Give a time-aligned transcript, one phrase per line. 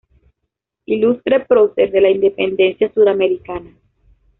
[0.87, 3.71] Ilustre Prócer de la Independencia Suramericana.